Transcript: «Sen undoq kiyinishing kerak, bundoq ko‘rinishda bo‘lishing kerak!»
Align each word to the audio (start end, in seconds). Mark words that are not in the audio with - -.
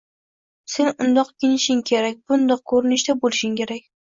«Sen 0.75 0.87
undoq 1.05 1.29
kiyinishing 1.43 1.83
kerak, 1.91 2.19
bundoq 2.33 2.65
ko‘rinishda 2.73 3.19
bo‘lishing 3.23 3.57
kerak!» 3.63 3.87